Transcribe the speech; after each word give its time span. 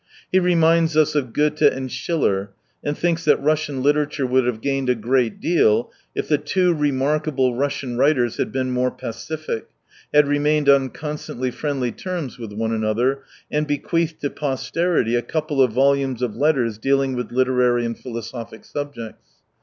He 0.31 0.39
reminds 0.39 0.97
us 0.97 1.13
of 1.13 1.31
Goethe 1.31 1.61
and 1.61 1.91
Schiller, 1.91 2.49
and 2.83 2.97
thinks 2.97 3.23
that 3.25 3.39
Russian 3.39 3.83
literature 3.83 4.25
would 4.25 4.47
have 4.47 4.59
gained 4.59 4.89
a 4.89 4.95
great 4.95 5.39
deal 5.39 5.91
if 6.15 6.27
the 6.27 6.39
two 6.39 6.73
remarkable 6.73 7.53
Russian 7.55 7.97
writers 7.99 8.37
had 8.37 8.51
been 8.51 8.71
more 8.71 8.89
pacific, 8.89 9.67
had 10.11 10.27
remained 10.27 10.67
on 10.67 10.89
constantly 10.89 11.51
friendly 11.51 11.91
terms 11.91 12.39
with 12.39 12.51
one 12.51 12.73
another, 12.73 13.21
and 13.51 13.67
bequeathed 13.67 14.19
to 14.21 14.31
posterity 14.31 15.13
a 15.15 15.21
couple 15.21 15.61
of 15.61 15.71
volumes 15.73 16.23
of 16.23 16.35
letters 16.35 16.79
dealing 16.79 17.15
with 17.15 17.31
literary 17.31 17.85
and 17.85 17.95
philo 17.99 18.21
sophic 18.21 18.65
subjects. 18.65 19.29